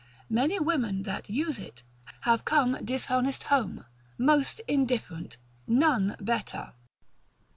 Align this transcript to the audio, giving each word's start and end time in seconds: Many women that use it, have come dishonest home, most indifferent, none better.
Many 0.31 0.59
women 0.59 1.03
that 1.03 1.29
use 1.29 1.59
it, 1.59 1.83
have 2.21 2.43
come 2.43 2.83
dishonest 2.83 3.43
home, 3.43 3.85
most 4.17 4.59
indifferent, 4.67 5.37
none 5.67 6.15
better. 6.19 6.73